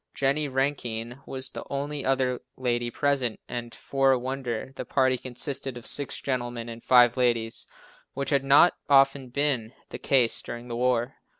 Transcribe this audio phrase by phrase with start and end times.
[0.15, 5.77] Jennie Rankine was the only other lady present and, for a wonder, the party consisted
[5.77, 7.67] of six gentlemen and five ladies,
[8.15, 11.17] which has not often been the case during the war.